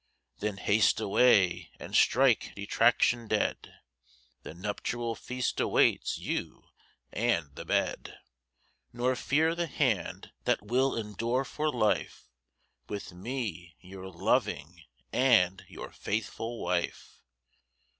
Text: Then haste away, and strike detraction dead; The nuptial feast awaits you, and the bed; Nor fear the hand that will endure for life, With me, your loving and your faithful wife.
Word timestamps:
Then 0.39 0.57
haste 0.57 0.99
away, 0.99 1.69
and 1.79 1.93
strike 1.95 2.53
detraction 2.55 3.27
dead; 3.27 3.71
The 4.41 4.55
nuptial 4.55 5.13
feast 5.13 5.59
awaits 5.59 6.17
you, 6.17 6.63
and 7.13 7.55
the 7.55 7.65
bed; 7.65 8.17
Nor 8.91 9.15
fear 9.15 9.53
the 9.53 9.67
hand 9.67 10.31
that 10.45 10.63
will 10.65 10.95
endure 10.95 11.45
for 11.45 11.71
life, 11.71 12.31
With 12.89 13.13
me, 13.13 13.75
your 13.79 14.09
loving 14.09 14.81
and 15.13 15.63
your 15.69 15.91
faithful 15.91 16.59
wife. 16.63 17.21